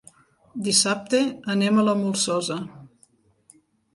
Dissabte 0.67 1.19
anem 1.55 1.77
a 1.77 1.85
la 1.89 1.95
Molsosa. 2.01 2.57